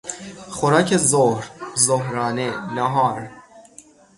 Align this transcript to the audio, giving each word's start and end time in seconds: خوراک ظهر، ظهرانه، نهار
خوراک 0.49 0.97
ظهر، 0.97 1.45
ظهرانه، 1.79 2.73
نهار 2.75 3.29